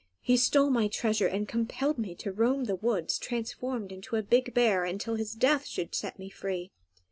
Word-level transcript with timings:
He 0.23 0.35
stole 0.35 0.71
my 0.71 0.87
treasure, 0.87 1.27
and 1.27 1.47
compelled 1.47 1.99
me 1.99 2.15
to 2.15 2.31
roam 2.31 2.63
the 2.63 2.75
woods 2.75 3.19
transformed 3.19 3.91
into 3.91 4.15
a 4.15 4.23
big 4.23 4.51
bear 4.51 4.83
until 4.83 5.13
his 5.13 5.33
death 5.33 5.67
should 5.67 5.93
set 5.93 6.17
me 6.17 6.27
free. 6.27 6.71